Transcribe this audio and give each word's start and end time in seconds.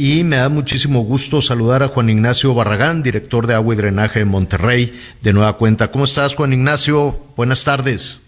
Y 0.00 0.22
me 0.22 0.36
da 0.36 0.48
muchísimo 0.48 1.00
gusto 1.00 1.40
saludar 1.40 1.82
a 1.82 1.88
Juan 1.88 2.08
Ignacio 2.08 2.54
Barragán, 2.54 3.02
director 3.02 3.48
de 3.48 3.54
Agua 3.54 3.74
y 3.74 3.76
Drenaje 3.78 4.20
de 4.20 4.26
Monterrey, 4.26 4.96
de 5.22 5.32
nueva 5.32 5.56
cuenta. 5.56 5.90
¿Cómo 5.90 6.04
estás, 6.04 6.36
Juan 6.36 6.52
Ignacio? 6.52 7.20
Buenas 7.34 7.64
tardes. 7.64 8.20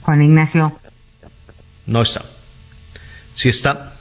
Juan 0.00 0.22
Ignacio. 0.22 0.72
No 1.84 2.00
está. 2.00 2.24
Sí 3.34 3.50
está. 3.50 3.95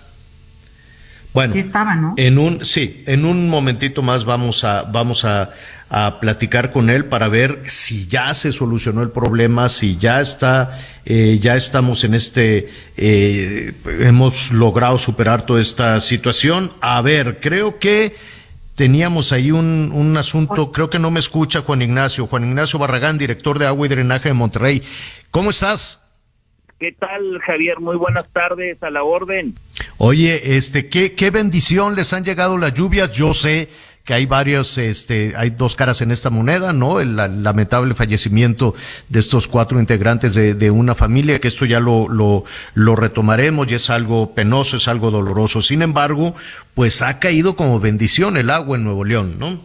Bueno, 1.36 1.54
Sí 1.54 1.60
estaba, 1.60 1.96
¿no? 1.96 2.14
en 2.16 2.38
un 2.38 2.64
sí, 2.64 3.04
en 3.08 3.26
un 3.26 3.50
momentito 3.50 4.02
más 4.02 4.24
vamos 4.24 4.64
a 4.64 4.84
vamos 4.84 5.26
a, 5.26 5.52
a 5.90 6.22
platicar 6.22 6.72
con 6.72 6.90
él 6.90 7.06
para 7.06 7.28
ver 7.28 7.64
si 7.68 8.08
ya 8.08 8.34
se 8.34 8.54
solucionó 8.54 9.04
el 9.04 9.12
problema, 9.12 9.68
si 9.68 9.98
ya 9.98 10.22
está, 10.22 10.80
eh, 11.04 11.38
ya 11.42 11.58
estamos 11.58 12.06
en 12.06 12.14
este, 12.14 12.70
eh, 12.96 13.74
hemos 14.00 14.52
logrado 14.52 14.98
superar 14.98 15.46
toda 15.46 15.62
esta 15.62 16.00
situación. 16.00 16.72
A 16.80 17.02
ver, 17.02 17.42
creo 17.42 17.80
que 17.80 18.16
teníamos 18.76 19.34
ahí 19.34 19.52
un, 19.52 19.92
un 19.94 20.16
asunto, 20.16 20.72
creo 20.72 20.90
que 20.90 21.00
no 21.00 21.12
me 21.12 21.20
escucha 21.20 21.64
Juan 21.64 21.82
Ignacio, 21.82 22.28
Juan 22.28 22.46
Ignacio 22.46 22.80
Barragán, 22.80 23.18
director 23.18 23.60
de 23.60 23.68
Agua 23.68 23.86
y 23.86 23.90
Drenaje 23.90 24.30
de 24.30 24.36
Monterrey. 24.36 24.84
¿Cómo 25.32 25.50
estás? 25.50 26.02
¿Qué 26.80 26.92
tal, 26.92 27.40
Javier? 27.46 27.80
Muy 27.80 27.96
buenas 27.96 28.28
tardes, 28.34 28.84
a 28.84 28.90
la 28.90 29.04
orden. 29.04 29.56
Oye, 29.98 30.58
este, 30.58 30.88
qué, 30.88 31.30
bendición 31.32 31.96
les 31.96 32.12
han 32.14 32.26
llegado 32.26 32.58
las 32.58 32.74
lluvias. 32.74 33.12
Yo 33.12 33.34
sé 33.34 33.70
que 34.04 34.14
hay 34.14 34.26
varios, 34.26 34.78
este, 34.78 35.34
hay 35.36 35.50
dos 35.52 35.76
caras 35.76 36.02
en 36.02 36.12
esta 36.12 36.30
moneda, 36.30 36.74
¿no? 36.74 37.00
El 37.00 37.16
la- 37.16 37.28
lamentable 37.28 37.94
fallecimiento 37.96 38.76
de 39.10 39.20
estos 39.20 39.48
cuatro 39.48 39.80
integrantes 39.80 40.36
de, 40.36 40.70
una 40.72 40.94
familia, 40.96 41.40
que 41.40 41.48
esto 41.48 41.66
ya 41.66 41.80
lo, 41.80 42.08
lo, 42.08 42.44
lo 42.76 42.96
retomaremos 42.96 43.72
y 43.72 43.76
es 43.76 43.90
algo 43.90 44.36
penoso, 44.36 44.78
es 44.78 44.88
algo 44.88 45.10
doloroso. 45.12 45.62
Sin 45.62 45.82
embargo, 45.82 46.36
pues 46.76 47.02
ha 47.02 47.20
caído 47.20 47.56
como 47.56 47.80
bendición 47.80 48.38
el 48.38 48.50
agua 48.52 48.78
en 48.78 48.84
Nuevo 48.84 49.06
León, 49.06 49.38
¿no? 49.40 49.60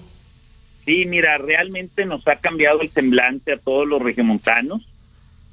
Sí, 0.86 1.04
mira, 1.06 1.36
realmente 1.38 2.06
nos 2.06 2.26
ha 2.26 2.36
cambiado 2.36 2.80
el 2.80 2.90
semblante 2.90 3.52
a 3.52 3.58
todos 3.58 3.86
los 3.86 4.00
regiomontanos. 4.00 4.82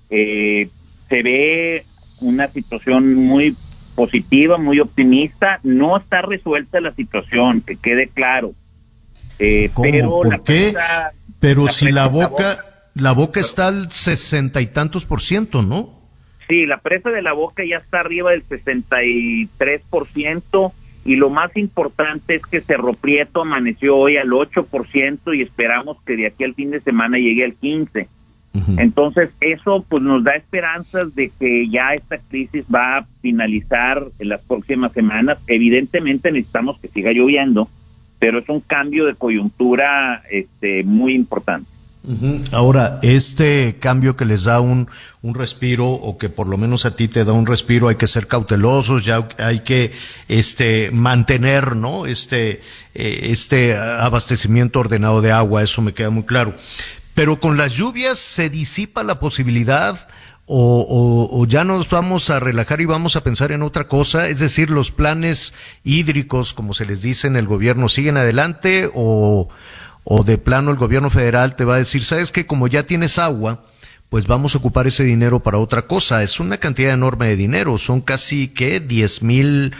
Eh, 0.09 0.69
se 1.09 1.23
ve 1.23 1.85
una 2.21 2.47
situación 2.47 3.13
muy 3.15 3.53
positiva, 3.97 4.57
muy 4.59 4.79
optimista. 4.79 5.59
No 5.63 5.97
está 5.97 6.21
resuelta 6.21 6.79
la 6.79 6.91
situación, 6.91 7.61
que 7.61 7.75
quede 7.75 8.07
claro. 8.07 8.51
Eh, 9.39 9.71
¿Cómo? 9.73 9.89
pero 9.91 10.09
¿Por 10.09 10.29
la 10.29 10.37
qué? 10.39 10.73
presa- 10.73 11.11
Pero 11.39 11.65
la 11.65 11.71
si 11.71 11.91
la 11.91 12.07
boca, 12.07 12.63
la 12.93 13.11
boca 13.11 13.39
está 13.39 13.67
al 13.67 13.91
sesenta 13.91 14.61
y 14.61 14.67
tantos 14.67 15.05
por 15.05 15.21
ciento, 15.21 15.63
¿no? 15.63 15.89
Sí, 16.47 16.65
la 16.65 16.77
presa 16.77 17.09
de 17.09 17.21
la 17.23 17.33
boca 17.33 17.63
ya 17.69 17.77
está 17.77 17.99
arriba 17.99 18.31
del 18.31 18.43
63% 18.47 20.71
y 21.05 21.15
lo 21.15 21.29
más 21.29 21.55
importante 21.57 22.35
es 22.35 22.41
que 22.43 22.61
Cerro 22.61 22.93
Prieto 22.93 23.41
amaneció 23.41 23.97
hoy 23.97 24.17
al 24.17 24.29
8% 24.29 25.35
y 25.37 25.41
esperamos 25.41 25.97
que 26.05 26.15
de 26.15 26.27
aquí 26.27 26.43
al 26.43 26.53
fin 26.53 26.71
de 26.71 26.81
semana 26.81 27.17
llegue 27.17 27.43
al 27.45 27.55
15%. 27.57 28.07
Entonces, 28.77 29.29
eso 29.39 29.85
pues 29.87 30.01
nos 30.01 30.23
da 30.23 30.35
esperanzas 30.35 31.13
de 31.13 31.31
que 31.39 31.69
ya 31.69 31.93
esta 31.93 32.17
crisis 32.17 32.65
va 32.73 32.97
a 32.97 33.05
finalizar 33.21 34.03
en 34.17 34.29
las 34.29 34.41
próximas 34.41 34.93
semanas. 34.93 35.37
Evidentemente 35.47 36.31
necesitamos 36.31 36.79
que 36.79 36.87
siga 36.87 37.11
lloviendo, 37.11 37.69
pero 38.17 38.39
es 38.39 38.49
un 38.49 38.61
cambio 38.61 39.05
de 39.05 39.13
coyuntura 39.13 40.23
este 40.31 40.83
muy 40.83 41.13
importante. 41.13 41.69
Ahora, 42.53 42.99
este 43.01 43.75
cambio 43.79 44.15
que 44.15 44.23
les 44.23 44.45
da 44.45 44.61
un, 44.61 44.87
un 45.21 45.35
respiro, 45.35 45.89
o 45.89 46.17
que 46.17 46.29
por 46.29 46.47
lo 46.47 46.57
menos 46.57 46.85
a 46.85 46.95
ti 46.95 47.09
te 47.09 47.25
da 47.25 47.33
un 47.33 47.45
respiro, 47.45 47.89
hay 47.89 47.95
que 47.95 48.07
ser 48.07 48.27
cautelosos, 48.27 49.03
ya 49.03 49.27
hay 49.37 49.59
que 49.59 49.91
este, 50.29 50.89
mantener, 50.91 51.75
¿no? 51.75 52.05
Este, 52.05 52.61
eh, 52.95 53.19
este 53.23 53.75
abastecimiento 53.75 54.79
ordenado 54.79 55.21
de 55.21 55.33
agua, 55.33 55.63
eso 55.63 55.81
me 55.81 55.93
queda 55.93 56.09
muy 56.09 56.23
claro. 56.23 56.55
Pero 57.17 57.39
con 57.39 57.57
las 57.57 57.73
lluvias 57.73 58.19
se 58.19 58.47
disipa 58.51 59.01
la 59.01 59.19
posibilidad 59.19 60.07
o, 60.45 61.29
o- 61.31 61.45
ya 61.47 61.63
nos 61.63 61.89
vamos 61.89 62.29
a 62.29 62.39
relajar 62.39 62.79
y 62.79 62.85
vamos 62.85 63.15
a 63.15 63.23
pensar 63.23 63.51
en 63.51 63.63
otra 63.63 63.87
cosa, 63.87 64.27
es 64.29 64.39
decir, 64.39 64.69
los 64.69 64.91
planes 64.91 65.55
hídricos, 65.83 66.53
como 66.53 66.75
se 66.75 66.85
les 66.85 67.01
dice 67.01 67.25
en 67.25 67.35
el 67.35 67.47
gobierno, 67.47 67.89
siguen 67.89 68.17
adelante 68.17 68.87
o, 68.93 69.49
o 70.03 70.23
de 70.23 70.37
plano 70.37 70.69
el 70.69 70.77
gobierno 70.77 71.09
federal 71.09 71.55
te 71.55 71.65
va 71.65 71.73
a 71.73 71.79
decir, 71.79 72.03
sabes 72.03 72.31
que 72.31 72.45
como 72.45 72.67
ya 72.67 72.83
tienes 72.83 73.17
agua, 73.17 73.65
pues 74.09 74.27
vamos 74.27 74.53
a 74.53 74.59
ocupar 74.59 74.85
ese 74.85 75.03
dinero 75.03 75.39
para 75.41 75.57
otra 75.57 75.87
cosa. 75.87 76.21
Es 76.21 76.39
una 76.39 76.57
cantidad 76.59 76.93
enorme 76.93 77.29
de 77.29 77.35
dinero, 77.35 77.79
son 77.79 78.01
casi 78.01 78.47
que 78.47 78.79
diez 78.79 79.23
mil 79.23 79.73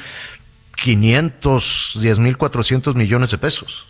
quinientos, 0.76 1.98
diez 2.02 2.18
mil 2.18 2.36
cuatrocientos 2.36 2.96
millones 2.96 3.30
de 3.30 3.38
pesos. 3.38 3.86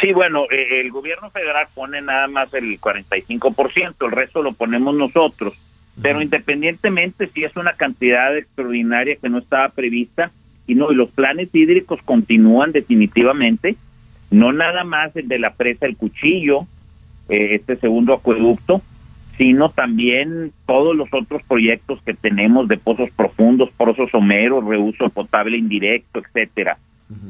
Sí, 0.00 0.12
bueno, 0.12 0.44
eh, 0.50 0.80
el 0.80 0.90
gobierno 0.90 1.30
federal 1.30 1.66
pone 1.74 2.00
nada 2.02 2.28
más 2.28 2.52
el 2.54 2.80
45%, 2.80 4.06
el 4.06 4.12
resto 4.12 4.42
lo 4.42 4.52
ponemos 4.52 4.94
nosotros. 4.94 5.54
Pero 6.00 6.22
independientemente 6.22 7.26
si 7.28 7.44
es 7.44 7.56
una 7.56 7.72
cantidad 7.72 8.36
extraordinaria 8.36 9.16
que 9.16 9.28
no 9.28 9.38
estaba 9.38 9.68
prevista, 9.70 10.30
y 10.66 10.74
no, 10.74 10.92
y 10.92 10.94
los 10.94 11.10
planes 11.10 11.48
hídricos 11.52 12.00
continúan 12.04 12.72
definitivamente, 12.72 13.76
no 14.30 14.52
nada 14.52 14.84
más 14.84 15.14
el 15.16 15.26
de 15.26 15.38
la 15.38 15.54
presa 15.54 15.86
El 15.86 15.96
Cuchillo, 15.96 16.66
eh, 17.28 17.54
este 17.54 17.76
segundo 17.76 18.14
acueducto, 18.14 18.80
sino 19.36 19.70
también 19.70 20.52
todos 20.66 20.94
los 20.94 21.08
otros 21.12 21.42
proyectos 21.42 22.00
que 22.02 22.14
tenemos 22.14 22.68
de 22.68 22.76
pozos 22.76 23.10
profundos, 23.10 23.70
pozos 23.70 24.10
someros, 24.10 24.64
reuso 24.64 25.08
potable 25.08 25.56
indirecto, 25.56 26.20
etcétera. 26.20 26.76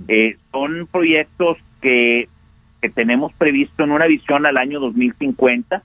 Eh, 0.08 0.36
son 0.50 0.88
proyectos 0.90 1.56
que, 1.80 2.28
que 2.80 2.88
tenemos 2.88 3.32
previsto 3.34 3.84
en 3.84 3.90
una 3.90 4.06
visión 4.06 4.46
al 4.46 4.56
año 4.56 4.80
2050 4.80 5.82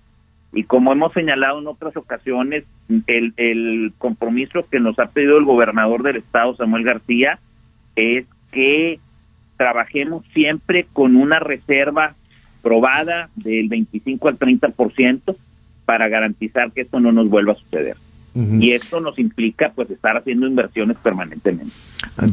y 0.54 0.64
como 0.64 0.94
hemos 0.94 1.12
señalado 1.12 1.60
en 1.60 1.68
otras 1.68 1.98
ocasiones, 1.98 2.64
el, 3.08 3.34
el 3.36 3.92
compromiso 3.98 4.66
que 4.72 4.80
nos 4.80 4.98
ha 5.00 5.08
pedido 5.08 5.38
el 5.38 5.44
gobernador 5.44 6.02
del 6.02 6.16
estado, 6.16 6.56
Samuel 6.56 6.86
García, 6.86 7.40
es 7.98 8.26
que 8.52 9.00
trabajemos 9.58 10.24
siempre 10.34 10.86
con 10.94 11.18
una 11.18 11.40
reserva 11.40 12.16
probada 12.62 13.30
del 13.36 13.68
25 13.68 14.28
al 14.30 14.40
30% 14.40 15.36
para 15.86 16.08
garantizar 16.08 16.72
que 16.72 16.82
esto 16.82 17.00
no 17.02 17.12
nos 17.12 17.30
vuelva 17.30 17.52
a 17.52 17.58
suceder. 17.58 17.98
Y 18.36 18.74
esto 18.74 19.00
nos 19.00 19.18
implica 19.18 19.72
pues 19.74 19.90
estar 19.90 20.18
haciendo 20.18 20.46
inversiones 20.46 20.98
permanentemente. 20.98 21.74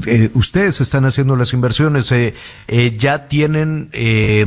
Eh, 0.06 0.30
ustedes 0.34 0.80
están 0.80 1.04
haciendo 1.04 1.36
las 1.36 1.52
inversiones, 1.52 2.10
eh, 2.10 2.34
eh, 2.66 2.96
ya 2.98 3.28
tienen, 3.28 3.88
eh, 3.92 4.44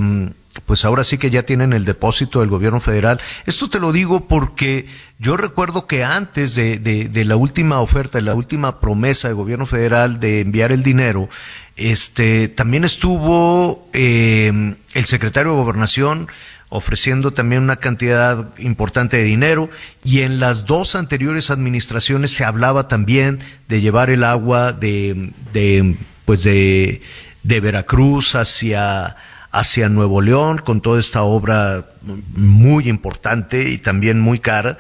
pues 0.66 0.84
ahora 0.84 1.04
sí 1.06 1.18
que 1.18 1.30
ya 1.30 1.44
tienen 1.44 1.72
el 1.72 1.86
depósito 1.86 2.42
del 2.42 2.50
gobierno 2.50 2.82
federal. 2.82 3.22
Esto 3.46 3.70
te 3.70 3.80
lo 3.80 3.94
digo 3.94 4.28
porque 4.28 4.86
yo 5.18 5.38
recuerdo 5.38 5.88
que 5.88 6.04
antes 6.04 6.56
de, 6.56 6.78
de- 6.78 7.08
de 7.08 7.24
la 7.26 7.38
última 7.38 7.80
oferta, 7.80 8.18
de 8.18 8.24
la 8.26 8.36
última 8.36 8.82
promesa 8.82 9.30
del 9.30 9.36
gobierno 9.38 9.66
federal 9.66 10.20
de 10.20 10.42
enviar 10.42 10.74
el 10.74 10.84
dinero, 10.84 11.30
este, 11.78 12.48
también 12.50 12.84
estuvo 12.84 13.88
eh, 13.94 14.76
el 14.94 15.06
secretario 15.06 15.52
de 15.52 15.58
Gobernación 15.58 16.28
ofreciendo 16.70 17.32
también 17.32 17.64
una 17.64 17.78
cantidad 17.78 18.58
importante 18.58 19.18
de 19.18 19.24
dinero. 19.24 19.70
Y 20.04 20.22
en 20.22 20.40
las 20.40 20.66
dos 20.66 20.96
anteriores 20.96 21.50
administraciones 21.52 22.32
se 22.32 22.44
hablaba 22.44 22.88
también 22.88 23.40
de 23.68 23.82
llevar 23.82 24.10
el 24.10 24.24
agua 24.24 24.74
de, 24.74 25.32
de 25.54 25.96
pues 26.26 26.44
de, 26.44 27.02
de 27.44 27.60
Veracruz 27.60 28.36
hacia 28.36 29.16
hacia 29.52 29.88
Nuevo 29.88 30.22
León 30.22 30.58
con 30.58 30.82
toda 30.82 31.00
esta 31.00 31.24
obra 31.24 31.86
muy 32.34 32.90
importante 32.90 33.70
y 33.70 33.78
también 33.78 34.20
muy 34.20 34.40
cara, 34.40 34.78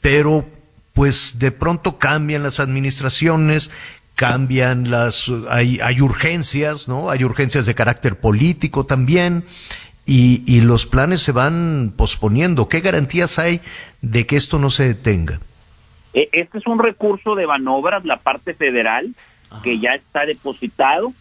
pero 0.00 0.44
pues 0.94 1.38
de 1.38 1.52
pronto 1.52 1.98
cambian 1.98 2.42
las 2.42 2.58
administraciones, 2.58 3.70
cambian 4.16 4.90
las, 4.90 5.30
hay, 5.48 5.78
hay 5.80 6.00
urgencias, 6.00 6.88
¿no? 6.88 7.10
Hay 7.10 7.22
urgencias 7.22 7.66
de 7.66 7.74
carácter 7.76 8.18
político 8.18 8.84
también, 8.84 9.44
y, 10.06 10.42
y 10.46 10.60
los 10.60 10.86
planes 10.86 11.20
se 11.20 11.32
van 11.32 11.92
posponiendo. 11.96 12.68
¿Qué 12.68 12.80
garantías 12.80 13.38
hay 13.38 13.60
de 14.00 14.26
que 14.26 14.36
esto 14.36 14.58
no 14.58 14.70
se 14.70 14.86
detenga? 14.86 15.40
Eh, 16.14 16.28
este 16.32 16.58
es 16.58 16.66
un 16.66 16.78
recurso 16.78 17.34
de 17.34 17.44
Banobras, 17.44 18.04
la 18.04 18.16
parte 18.16 18.54
federal, 18.54 19.14
que 19.62 19.78
ya 19.78 19.90
está 19.90 20.24
depositado 20.24 21.12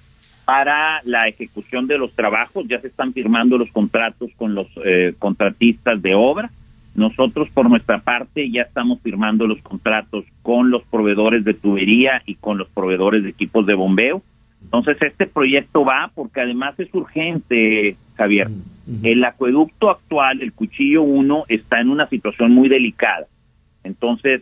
para 0.46 1.02
la 1.04 1.28
ejecución 1.28 1.88
de 1.88 1.98
los 1.98 2.14
trabajos. 2.14 2.66
Ya 2.68 2.80
se 2.80 2.88
están 2.88 3.12
firmando 3.12 3.58
los 3.58 3.72
contratos 3.72 4.32
con 4.38 4.56
los 4.56 4.68
eh, 4.86 5.14
contratistas 5.20 6.02
de 6.02 6.16
obra. 6.16 6.50
Nosotros, 6.96 7.50
por 7.50 7.70
nuestra 7.70 8.00
parte, 8.00 8.50
ya 8.50 8.62
estamos 8.62 9.02
firmando 9.02 9.48
los 9.48 9.62
contratos 9.62 10.24
con 10.44 10.72
los 10.72 10.84
proveedores 10.84 11.44
de 11.44 11.54
tubería 11.54 12.22
y 12.26 12.36
con 12.36 12.58
los 12.58 12.70
proveedores 12.70 13.24
de 13.24 13.30
equipos 13.30 13.66
de 13.66 13.74
bombeo. 13.74 14.22
Entonces, 14.66 14.98
este 15.02 15.28
proyecto 15.28 15.86
va 15.86 16.12
porque 16.14 16.42
además 16.42 16.80
es 16.80 16.94
urgente, 16.94 17.96
Javier. 18.16 18.50
El 19.04 19.24
acueducto 19.24 19.90
actual, 19.90 20.42
el 20.42 20.54
Cuchillo 20.54 21.04
1, 21.04 21.46
está 21.48 21.80
en 21.80 21.90
una 21.90 22.08
situación 22.08 22.52
muy 22.52 22.68
delicada. 22.70 23.26
Entonces, 23.84 24.42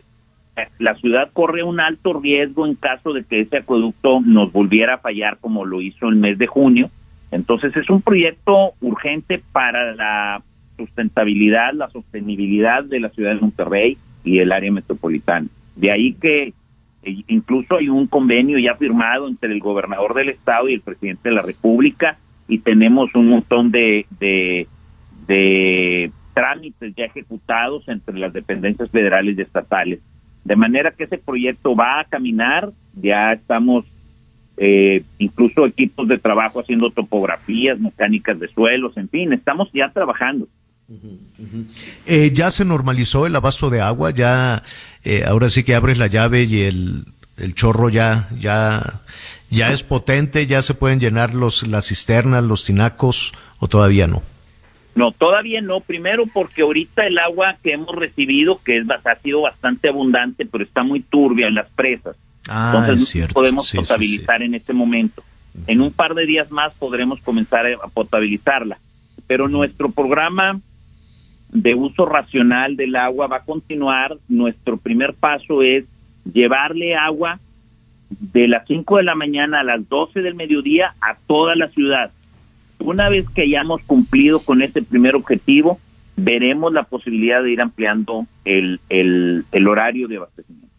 la 0.78 0.94
ciudad 0.94 1.30
corre 1.32 1.62
un 1.62 1.80
alto 1.80 2.20
riesgo 2.20 2.66
en 2.66 2.74
caso 2.74 3.12
de 3.12 3.24
que 3.24 3.40
ese 3.40 3.58
acueducto 3.58 4.20
nos 4.20 4.52
volviera 4.52 4.94
a 4.94 4.98
fallar 4.98 5.38
como 5.40 5.64
lo 5.64 5.80
hizo 5.80 6.08
el 6.08 6.16
mes 6.16 6.38
de 6.38 6.46
junio. 6.46 6.90
Entonces 7.30 7.76
es 7.76 7.90
un 7.90 8.00
proyecto 8.00 8.72
urgente 8.80 9.42
para 9.52 9.94
la 9.94 10.42
sustentabilidad, 10.76 11.72
la 11.72 11.90
sostenibilidad 11.90 12.84
de 12.84 13.00
la 13.00 13.08
ciudad 13.08 13.34
de 13.34 13.40
Monterrey 13.40 13.98
y 14.22 14.38
el 14.38 14.52
área 14.52 14.70
metropolitana. 14.70 15.48
De 15.74 15.90
ahí 15.90 16.14
que 16.14 16.52
eh, 17.04 17.22
incluso 17.28 17.76
hay 17.76 17.88
un 17.88 18.06
convenio 18.06 18.58
ya 18.58 18.74
firmado 18.74 19.28
entre 19.28 19.52
el 19.52 19.60
gobernador 19.60 20.14
del 20.14 20.30
estado 20.30 20.68
y 20.68 20.74
el 20.74 20.80
presidente 20.80 21.28
de 21.28 21.34
la 21.34 21.42
República 21.42 22.18
y 22.48 22.58
tenemos 22.58 23.14
un 23.14 23.28
montón 23.28 23.70
de, 23.70 24.06
de, 24.18 24.66
de 25.26 26.10
trámites 26.34 26.94
ya 26.96 27.04
ejecutados 27.04 27.88
entre 27.88 28.18
las 28.18 28.32
dependencias 28.32 28.90
federales 28.90 29.38
y 29.38 29.42
estatales 29.42 30.00
de 30.44 30.56
manera 30.56 30.92
que 30.92 31.04
ese 31.04 31.18
proyecto 31.18 31.74
va 31.74 32.00
a 32.00 32.04
caminar, 32.04 32.70
ya 32.94 33.32
estamos 33.32 33.86
eh, 34.56 35.02
incluso 35.18 35.66
equipos 35.66 36.06
de 36.06 36.18
trabajo 36.18 36.60
haciendo 36.60 36.90
topografías, 36.90 37.80
mecánicas 37.80 38.38
de 38.38 38.48
suelos, 38.48 38.96
en 38.96 39.08
fin, 39.08 39.32
estamos 39.32 39.70
ya 39.72 39.88
trabajando. 39.88 40.46
Eh, 42.06 42.30
ya 42.32 42.50
se 42.50 42.64
normalizó 42.64 43.26
el 43.26 43.36
abasto 43.36 43.70
de 43.70 43.80
agua, 43.80 44.10
ya 44.10 44.62
eh, 45.02 45.24
ahora 45.26 45.48
sí 45.50 45.64
que 45.64 45.74
abres 45.74 45.98
la 45.98 46.08
llave 46.08 46.42
y 46.44 46.62
el, 46.62 47.04
el 47.38 47.54
chorro 47.54 47.88
ya 47.88 48.28
ya 48.38 49.00
ya 49.50 49.72
es 49.72 49.82
potente, 49.82 50.46
ya 50.46 50.60
se 50.62 50.74
pueden 50.74 51.00
llenar 51.00 51.34
los 51.34 51.66
las 51.66 51.88
cisternas, 51.88 52.44
los 52.44 52.64
tinacos 52.64 53.32
o 53.60 53.68
todavía 53.68 54.06
no. 54.06 54.22
No, 54.94 55.10
todavía 55.10 55.60
no. 55.60 55.80
Primero 55.80 56.24
porque 56.32 56.62
ahorita 56.62 57.06
el 57.06 57.18
agua 57.18 57.56
que 57.62 57.72
hemos 57.72 57.94
recibido, 57.94 58.60
que 58.62 58.78
es 58.78 58.86
ha 58.90 59.14
sido 59.16 59.40
bastante 59.40 59.88
abundante, 59.88 60.46
pero 60.46 60.64
está 60.64 60.84
muy 60.84 61.00
turbia 61.00 61.48
en 61.48 61.56
las 61.56 61.68
presas. 61.70 62.16
Ah, 62.48 62.74
Entonces 62.76 63.16
es 63.16 63.28
no 63.28 63.34
podemos 63.34 63.72
potabilizar 63.72 64.42
en 64.42 64.54
este 64.54 64.72
momento. 64.72 65.24
En 65.66 65.80
un 65.80 65.92
par 65.92 66.14
de 66.14 66.26
días 66.26 66.50
más 66.50 66.72
podremos 66.74 67.20
comenzar 67.22 67.66
a 67.66 67.88
potabilizarla. 67.88 68.78
Pero 69.26 69.48
nuestro 69.48 69.90
programa 69.90 70.60
de 71.54 71.74
uso 71.74 72.04
racional 72.04 72.76
del 72.76 72.96
agua 72.96 73.28
va 73.28 73.38
a 73.38 73.44
continuar. 73.44 74.18
Nuestro 74.28 74.76
primer 74.76 75.14
paso 75.14 75.62
es 75.62 75.84
llevarle 76.30 76.96
agua 76.96 77.38
de 78.10 78.48
las 78.48 78.66
5 78.66 78.98
de 78.98 79.02
la 79.04 79.14
mañana 79.14 79.60
a 79.60 79.64
las 79.64 79.88
12 79.88 80.20
del 80.20 80.34
mediodía 80.34 80.94
a 81.00 81.16
toda 81.26 81.54
la 81.54 81.68
ciudad. 81.68 82.10
Una 82.80 83.08
vez 83.08 83.26
que 83.30 83.42
hayamos 83.42 83.82
cumplido 83.82 84.40
con 84.40 84.62
ese 84.62 84.82
primer 84.82 85.14
objetivo, 85.14 85.78
veremos 86.16 86.72
la 86.72 86.82
posibilidad 86.82 87.42
de 87.42 87.52
ir 87.52 87.60
ampliando 87.60 88.26
el, 88.44 88.80
el, 88.88 89.68
horario 89.68 90.08
de 90.08 90.16
abastecimiento. 90.16 90.74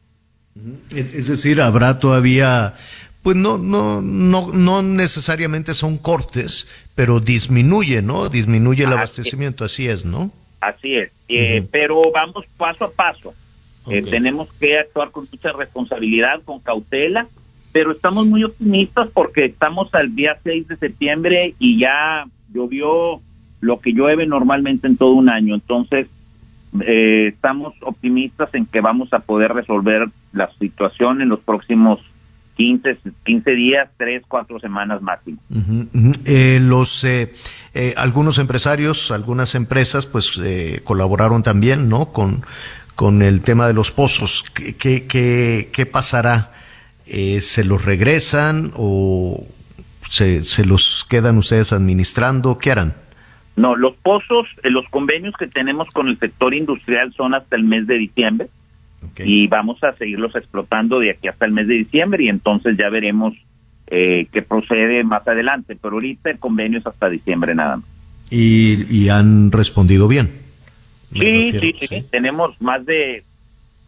Es 0.93 1.27
decir, 1.27 1.61
habrá 1.61 1.99
todavía, 1.99 2.75
pues 3.23 3.37
no, 3.37 3.57
no, 3.57 4.01
no, 4.01 4.51
no 4.51 4.81
necesariamente 4.81 5.73
son 5.73 5.97
cortes, 5.97 6.67
pero 6.95 7.21
disminuye, 7.21 8.01
¿no? 8.01 8.29
Disminuye 8.29 8.83
el 8.83 8.93
abastecimiento, 8.93 9.63
así 9.63 9.87
es, 9.87 10.05
¿no? 10.05 10.31
Así 10.65 10.95
es, 10.95 11.11
eh, 11.27 11.63
pero 11.71 12.11
vamos 12.11 12.43
paso 12.57 12.85
a 12.85 12.91
paso. 12.91 13.35
Eh, 13.87 14.01
tenemos 14.01 14.51
que 14.53 14.79
actuar 14.79 15.11
con 15.11 15.27
mucha 15.31 15.51
responsabilidad, 15.51 16.41
con 16.43 16.59
cautela, 16.59 17.27
pero 17.71 17.91
estamos 17.91 18.25
muy 18.25 18.43
optimistas 18.43 19.09
porque 19.13 19.45
estamos 19.45 19.93
al 19.93 20.15
día 20.15 20.39
6 20.43 20.67
de 20.67 20.77
septiembre 20.77 21.53
y 21.59 21.77
ya 21.79 22.25
llovió 22.51 23.21
lo 23.61 23.79
que 23.79 23.91
llueve 23.91 24.25
normalmente 24.25 24.87
en 24.87 24.97
todo 24.97 25.11
un 25.11 25.29
año. 25.29 25.53
Entonces, 25.53 26.07
eh, 26.81 27.27
estamos 27.27 27.75
optimistas 27.81 28.51
en 28.55 28.65
que 28.65 28.81
vamos 28.81 29.13
a 29.13 29.19
poder 29.19 29.53
resolver 29.53 30.07
la 30.33 30.49
situación 30.57 31.21
en 31.21 31.29
los 31.29 31.41
próximos 31.41 31.99
15, 32.55 32.97
15 33.25 33.51
días, 33.51 33.89
3, 33.97 34.23
4 34.27 34.59
semanas 34.59 35.01
máximo. 35.01 35.37
Eh, 36.25 36.59
los 36.61 37.03
eh, 37.03 37.33
algunos 37.97 38.37
empresarios, 38.37 39.11
algunas 39.11 39.55
empresas, 39.55 40.05
pues 40.05 40.39
colaboraron 40.83 41.43
también, 41.43 41.89
¿no? 41.89 42.07
Con 42.11 42.45
con 42.95 43.21
el 43.21 43.41
tema 43.41 43.67
de 43.67 43.73
los 43.73 43.91
pozos. 43.91 44.45
¿Qué, 44.53 45.05
qué, 45.05 45.69
qué 45.71 45.85
pasará? 45.85 46.51
eh, 47.05 47.41
se 47.41 47.63
los 47.63 47.85
regresan 47.85 48.71
o 48.75 49.45
se, 50.09 50.43
se, 50.43 50.65
los 50.65 51.05
quedan 51.09 51.37
ustedes 51.37 51.73
administrando? 51.73 52.57
¿Qué 52.57 52.71
harán? 52.71 52.93
No, 53.55 53.75
los 53.75 53.95
pozos, 53.95 54.47
eh, 54.63 54.69
los 54.69 54.87
convenios 54.89 55.33
que 55.37 55.47
tenemos 55.47 55.89
con 55.91 56.07
el 56.07 56.19
sector 56.19 56.53
industrial 56.53 57.13
son 57.13 57.33
hasta 57.33 57.55
el 57.55 57.63
mes 57.63 57.87
de 57.87 57.95
diciembre 57.95 58.47
y 59.17 59.47
vamos 59.47 59.83
a 59.83 59.93
seguirlos 59.93 60.35
explotando 60.35 60.99
de 60.99 61.11
aquí 61.11 61.27
hasta 61.27 61.45
el 61.45 61.51
mes 61.51 61.67
de 61.67 61.75
diciembre 61.75 62.23
y 62.23 62.29
entonces 62.29 62.75
ya 62.77 62.89
veremos 62.89 63.33
eh, 63.87 64.27
qué 64.31 64.41
procede 64.41 65.03
más 65.03 65.27
adelante, 65.27 65.77
pero 65.79 65.95
ahorita 65.95 66.29
el 66.29 66.39
convenio 66.39 66.79
es 66.79 66.87
hasta 66.87 67.09
diciembre 67.09 67.53
nada 67.53 67.77
más. 67.77 67.85
¿Y, 68.29 68.85
y 68.89 69.09
han 69.09 69.51
respondido 69.51 70.07
bien? 70.07 70.31
Sí, 71.13 71.51
sí, 71.51 71.75
sí, 71.79 72.05
tenemos 72.09 72.59
más 72.61 72.85
de 72.85 73.23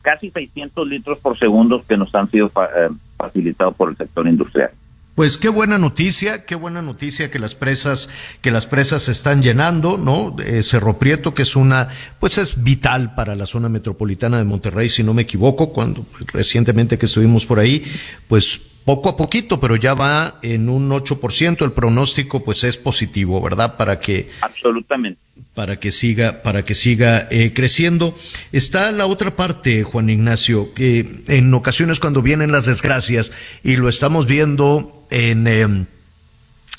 casi 0.01 0.29
600 0.29 0.87
litros 0.87 1.19
por 1.19 1.37
segundo 1.37 1.83
que 1.85 1.97
nos 1.97 2.13
han 2.15 2.29
sido 2.29 2.47
eh, 2.47 2.89
facilitado 3.17 3.71
por 3.71 3.89
el 3.89 3.97
sector 3.97 4.27
industrial. 4.27 4.71
Pues 5.17 5.39
qué 5.39 5.49
buena 5.49 5.79
noticia, 5.79 6.45
qué 6.45 6.53
buena 6.53 6.83
noticia 6.83 7.31
que 7.31 7.39
las 7.39 7.55
presas, 7.55 8.07
que 8.43 8.51
las 8.51 8.67
presas 8.67 9.01
se 9.01 9.11
están 9.11 9.41
llenando, 9.41 9.97
¿no? 9.97 10.35
Eh, 10.39 10.61
Cerro 10.61 10.99
Prieto, 10.99 11.33
que 11.33 11.41
es 11.41 11.55
una, 11.55 11.89
pues 12.19 12.37
es 12.37 12.63
vital 12.63 13.15
para 13.15 13.35
la 13.35 13.47
zona 13.47 13.67
metropolitana 13.67 14.37
de 14.37 14.43
Monterrey, 14.43 14.89
si 14.89 15.01
no 15.01 15.15
me 15.15 15.23
equivoco, 15.23 15.73
cuando 15.73 16.05
recientemente 16.31 16.99
que 16.99 17.07
estuvimos 17.07 17.47
por 17.47 17.57
ahí, 17.57 17.83
pues 18.27 18.61
poco 18.87 19.09
a 19.09 19.17
poquito, 19.17 19.59
pero 19.59 19.75
ya 19.75 19.93
va 19.93 20.39
en 20.41 20.69
un 20.69 20.89
8%, 20.89 21.61
el 21.65 21.73
pronóstico 21.73 22.45
pues 22.45 22.63
es 22.63 22.77
positivo, 22.77 23.41
¿verdad? 23.41 23.75
Para 23.75 23.99
que 23.99 24.29
Absolutamente. 24.39 25.19
Para 25.53 25.77
que 25.77 25.91
siga, 25.91 26.41
para 26.41 26.63
que 26.63 26.73
siga 26.73 27.27
eh, 27.29 27.51
creciendo. 27.53 28.15
Está 28.53 28.93
la 28.93 29.05
otra 29.05 29.35
parte, 29.35 29.83
Juan 29.83 30.09
Ignacio, 30.09 30.73
que 30.73 31.21
en 31.27 31.53
ocasiones 31.53 31.99
cuando 31.99 32.21
vienen 32.21 32.53
las 32.53 32.65
desgracias, 32.65 33.33
y 33.61 33.75
lo 33.75 33.89
estamos 33.89 34.25
viendo 34.25 35.05
en 35.09 35.47
em, 35.47 35.85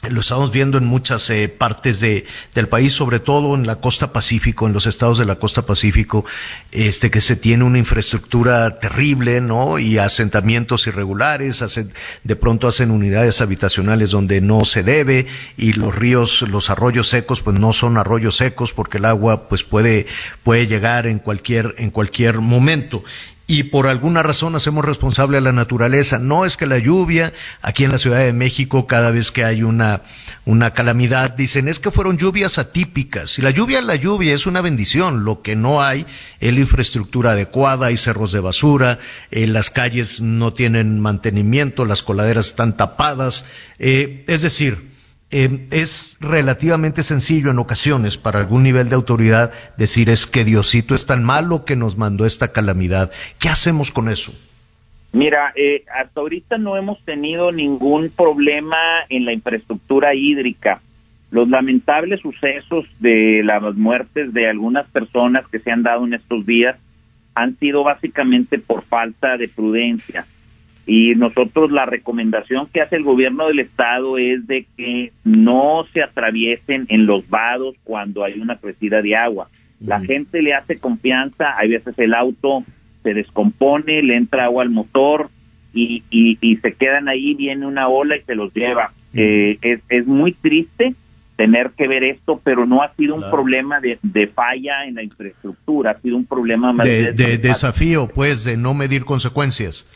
lo 0.03 0.21
estamos 0.21 0.53
viendo 0.53 0.79
en 0.79 0.87
muchas 0.87 1.29
eh, 1.31 1.49
partes 1.49 1.99
de, 2.01 2.25
del 2.55 2.69
país, 2.69 2.93
sobre 2.93 3.19
todo 3.19 3.57
en 3.57 3.67
la 3.67 3.77
costa 3.77 4.13
Pacífico, 4.13 4.67
en 4.67 4.73
los 4.73 4.87
estados 4.87 5.19
de 5.19 5.25
la 5.25 5.37
costa 5.37 5.67
Pacífico, 5.67 6.25
este 6.71 7.11
que 7.11 7.21
se 7.21 7.35
tiene 7.35 7.65
una 7.65 7.79
infraestructura 7.79 8.79
terrible, 8.79 9.41
¿no? 9.41 9.79
Y 9.81 9.99
asentamientos 9.99 10.87
irregulares, 10.87 11.65
de 12.23 12.37
pronto 12.37 12.69
hacen 12.69 12.93
unidades 12.93 13.41
habitacionales 13.41 14.11
donde 14.11 14.41
no 14.41 14.65
se 14.65 14.85
debe 14.85 15.27
y 15.57 15.73
los 15.73 15.95
ríos, 15.95 16.43
los 16.43 16.71
arroyos 16.71 17.09
secos, 17.09 17.43
pues 17.43 17.59
no 17.59 17.73
son 17.73 17.99
arroyos 17.99 18.37
secos 18.37 18.73
porque 18.73 18.99
el 18.99 19.05
agua, 19.05 19.49
pues 19.49 19.65
puede 19.65 20.07
puede 20.45 20.69
llegar 20.69 21.09
en 21.09 21.19
cualquier 21.19 21.75
en 21.79 21.91
cualquier 21.91 22.39
momento 22.39 23.03
y 23.51 23.63
por 23.63 23.87
alguna 23.87 24.23
razón 24.23 24.55
hacemos 24.55 24.85
responsable 24.85 25.39
a 25.39 25.41
la 25.41 25.53
naturaleza. 25.53 26.19
No 26.19 26.45
es 26.45 26.59
que 26.59 26.67
la 26.67 26.77
lluvia, 26.77 27.33
aquí 27.63 27.83
en 27.83 27.91
la 27.91 27.97
Ciudad 27.97 28.19
de 28.19 28.35
México, 28.35 28.87
cada 28.87 29.11
vez 29.11 29.33
que 29.33 29.43
hay 29.43 29.63
una, 29.63 30.03
una 30.45 30.75
calamidad, 30.75 31.31
dicen 31.31 31.67
es 31.67 31.81
que 31.81 31.91
fueron 31.91 32.19
lluvias 32.19 32.59
atípicas. 32.59 33.39
Y 33.39 33.43
la 33.43 33.51
lluvia, 33.51 33.81
la 33.81 33.97
lluvia 33.97 34.35
es 34.35 34.47
una 34.47 34.61
bendición. 34.61 35.25
Lo 35.25 35.41
que 35.41 35.57
no 35.57 35.81
hay 35.81 36.05
es 36.41 36.53
la 36.53 36.61
infraestructura 36.61 37.33
adecuada, 37.33 37.87
hay 37.87 37.97
cerros 37.97 38.33
de 38.33 38.41
basura, 38.41 38.99
eh, 39.31 39.47
las 39.47 39.71
calles 39.71 40.21
no 40.21 40.53
tienen 40.53 41.01
mantenimiento, 41.01 41.87
las 41.87 42.03
coladeras 42.03 42.49
están 42.49 42.77
tapadas. 42.77 43.47
Eh, 43.79 44.25
es 44.27 44.43
decir, 44.43 44.98
eh, 45.31 45.67
es 45.71 46.17
relativamente 46.21 47.03
sencillo 47.03 47.51
en 47.51 47.59
ocasiones 47.59 48.17
para 48.17 48.41
algún 48.41 48.63
nivel 48.63 48.89
de 48.89 48.95
autoridad 48.95 49.53
decir 49.77 50.09
es 50.09 50.27
que 50.27 50.45
Diosito 50.45 50.95
es 50.95 51.05
tan 51.05 51.23
malo 51.23 51.65
que 51.67 51.77
nos 51.77 51.99
mandó 51.99 52.25
esta 52.25 52.53
calamidad. 52.53 53.13
¿Qué 53.39 53.49
hacemos 53.49 53.91
con 53.91 54.09
eso? 54.09 54.33
Mira, 55.13 55.53
eh, 55.55 55.85
hasta 55.95 56.21
ahorita 56.21 56.59
no 56.59 56.77
hemos 56.77 57.03
tenido 57.05 57.53
ningún 57.53 58.11
problema 58.11 58.77
en 59.09 59.25
la 59.25 59.33
infraestructura 59.33 60.15
hídrica. 60.15 60.81
Los 61.31 61.49
lamentables 61.49 62.21
sucesos 62.21 62.87
de 62.99 63.43
las 63.45 63.75
muertes 63.75 64.33
de 64.33 64.49
algunas 64.49 64.89
personas 64.89 65.47
que 65.49 65.59
se 65.59 65.71
han 65.71 65.83
dado 65.83 66.07
en 66.07 66.15
estos 66.15 66.47
días 66.47 66.77
han 67.35 67.57
sido 67.57 67.85
básicamente 67.85 68.59
por 68.59 68.83
falta 68.83 69.37
de 69.37 69.49
prudencia. 69.49 70.27
Y 70.89 71.15
nosotros 71.17 71.71
la 71.71 71.85
recomendación 71.85 72.67
que 72.73 72.81
hace 72.81 72.97
el 72.97 73.03
gobierno 73.03 73.49
del 73.49 73.61
estado 73.61 74.17
es 74.17 74.47
de 74.47 74.65
que 74.75 75.13
no 75.23 75.85
se 75.93 76.03
atraviesen 76.03 76.87
en 76.89 77.05
los 77.05 77.29
vados 77.29 77.77
cuando 77.85 78.25
hay 78.25 78.41
una 78.41 78.57
crecida 78.57 79.03
de 79.03 79.15
agua. 79.15 79.49
La 79.85 80.01
gente 80.01 80.41
le 80.41 80.55
hace 80.55 80.79
confianza, 80.79 81.59
hay 81.59 81.69
veces 81.69 81.97
el 81.99 82.15
auto 82.15 82.65
se 83.03 83.13
descompone, 83.13 84.03
le 84.03 84.17
entra 84.17 84.47
agua 84.47 84.63
al 84.63 84.71
motor 84.71 85.29
y, 85.75 86.05
y, 86.11 86.57
se 86.57 86.73
quedan 86.73 87.09
ahí, 87.09 87.35
viene 87.35 87.67
una 87.67 87.89
ola 87.89 88.17
y 88.17 88.23
se 88.23 88.35
los 88.35 88.55
lleva. 88.55 88.91
Eh, 89.13 89.59
es, 89.61 89.81
es 89.91 90.07
muy 90.07 90.33
triste 90.33 90.95
tener 91.37 91.71
que 91.77 91.87
ver 91.87 92.03
esto, 92.03 92.41
pero 92.43 92.65
no 92.65 92.83
ha 92.83 92.95
sido 92.95 93.15
un 93.15 93.31
problema 93.31 93.79
de, 93.79 93.99
de, 94.03 94.27
falla 94.27 94.87
en 94.87 94.95
la 94.95 95.03
infraestructura, 95.03 95.91
ha 95.91 96.01
sido 96.01 96.17
un 96.17 96.25
problema 96.25 96.73
más 96.73 96.87
de, 96.87 97.13
de 97.13 97.37
desafío, 97.37 98.09
pues, 98.09 98.45
de 98.45 98.57
no 98.57 98.73
medir 98.73 99.05
consecuencias. 99.05 99.87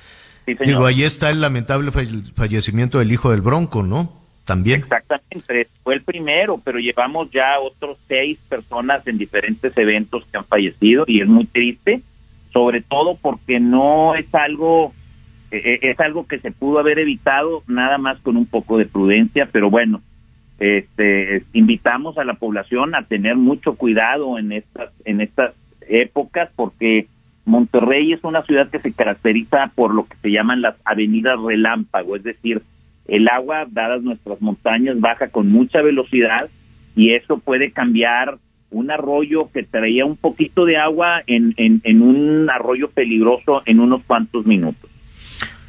Digo, 0.46 0.86
ahí 0.86 1.04
está 1.04 1.30
el 1.30 1.40
lamentable 1.40 1.90
fallecimiento 1.90 2.98
del 2.98 3.12
hijo 3.12 3.30
del 3.30 3.42
Bronco, 3.42 3.82
¿no? 3.82 4.12
También. 4.44 4.80
Exactamente, 4.80 5.68
fue 5.84 5.94
el 5.94 6.02
primero, 6.02 6.60
pero 6.62 6.78
llevamos 6.80 7.30
ya 7.30 7.60
otros 7.60 7.96
seis 8.08 8.38
personas 8.48 9.06
en 9.06 9.16
diferentes 9.16 9.76
eventos 9.78 10.26
que 10.26 10.38
han 10.38 10.44
fallecido 10.44 11.04
y 11.06 11.20
es 11.20 11.28
muy 11.28 11.46
triste, 11.46 12.02
sobre 12.52 12.80
todo 12.80 13.16
porque 13.20 13.60
no 13.60 14.16
es 14.16 14.34
algo 14.34 14.92
e, 15.52 15.78
e, 15.82 15.90
es 15.90 16.00
algo 16.00 16.26
que 16.26 16.38
se 16.38 16.50
pudo 16.50 16.80
haber 16.80 16.98
evitado 16.98 17.62
nada 17.68 17.98
más 17.98 18.18
con 18.20 18.36
un 18.36 18.46
poco 18.46 18.78
de 18.78 18.86
prudencia, 18.86 19.48
pero 19.52 19.70
bueno, 19.70 20.00
este, 20.58 21.44
invitamos 21.52 22.18
a 22.18 22.24
la 22.24 22.34
población 22.34 22.94
a 22.94 23.04
tener 23.04 23.36
mucho 23.36 23.74
cuidado 23.74 24.38
en 24.38 24.52
estas 24.52 24.90
en 25.04 25.20
estas 25.20 25.54
épocas 25.88 26.50
porque 26.56 27.06
Monterrey 27.44 28.12
es 28.12 28.22
una 28.24 28.42
ciudad 28.42 28.70
que 28.70 28.78
se 28.78 28.92
caracteriza 28.92 29.72
por 29.74 29.94
lo 29.94 30.06
que 30.06 30.16
se 30.16 30.30
llaman 30.30 30.62
las 30.62 30.76
avenidas 30.84 31.40
relámpago, 31.40 32.16
es 32.16 32.22
decir, 32.22 32.62
el 33.08 33.28
agua, 33.28 33.66
dadas 33.68 34.02
nuestras 34.02 34.40
montañas, 34.40 35.00
baja 35.00 35.28
con 35.28 35.50
mucha 35.50 35.82
velocidad 35.82 36.48
y 36.94 37.14
eso 37.14 37.38
puede 37.38 37.72
cambiar 37.72 38.38
un 38.70 38.90
arroyo 38.90 39.50
que 39.52 39.62
traía 39.62 40.04
un 40.04 40.16
poquito 40.16 40.64
de 40.64 40.76
agua 40.78 41.22
en, 41.26 41.54
en, 41.56 42.02
un 42.02 42.48
arroyo 42.48 42.88
peligroso 42.90 43.62
en 43.66 43.80
unos 43.80 44.02
cuantos 44.04 44.46
minutos. 44.46 44.90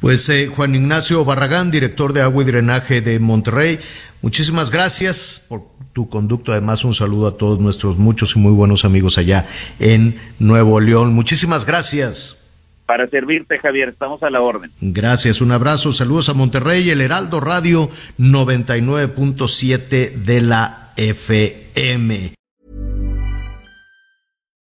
Pues 0.04 0.28
eh, 0.28 0.48
Juan 0.54 0.74
Ignacio 0.74 1.24
Barragán, 1.24 1.70
director 1.70 2.12
de 2.12 2.20
Agua 2.20 2.42
y 2.42 2.44
Drenaje 2.46 3.00
de 3.00 3.18
Monterrey, 3.18 3.78
muchísimas 4.20 4.70
gracias 4.70 5.42
por 5.48 5.62
tu 5.94 6.10
conducto. 6.10 6.52
Además, 6.52 6.84
un 6.84 6.92
saludo 6.92 7.26
a 7.26 7.38
todos 7.38 7.58
nuestros 7.58 7.96
muchos 7.96 8.36
y 8.36 8.38
muy 8.38 8.52
buenos 8.52 8.84
amigos 8.84 9.16
allá 9.16 9.46
en 9.78 10.20
Nuevo 10.38 10.78
León. 10.78 11.14
Muchísimas 11.14 11.64
gracias. 11.64 12.36
Para 12.84 13.08
servirte, 13.08 13.58
Javier, 13.58 13.88
estamos 13.88 14.22
a 14.22 14.28
la 14.28 14.42
orden. 14.42 14.70
Gracias, 14.82 15.40
un 15.40 15.52
abrazo, 15.52 15.90
saludos 15.90 16.28
a 16.28 16.34
Monterrey, 16.34 16.90
el 16.90 17.00
Heraldo 17.00 17.40
Radio 17.40 17.88
99.7 18.18 20.16
de 20.16 20.40
la 20.42 20.90
FM. 20.98 22.34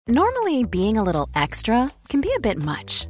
Normally, 0.08 0.64
being 0.64 0.98
a 0.98 1.04
little 1.04 1.28
extra 1.36 1.92
can 2.08 2.22
be 2.22 2.30
a 2.38 2.40
bit 2.40 2.58
much, 2.58 3.10